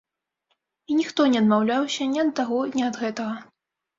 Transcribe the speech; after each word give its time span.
І 0.93 0.97
ніхто 1.01 1.21
не 1.33 1.41
адмаўляўся 1.43 2.07
ні 2.13 2.19
ад 2.25 2.31
таго, 2.39 2.59
ні 2.79 2.87
ад 2.89 2.95
гэтага. 3.05 3.37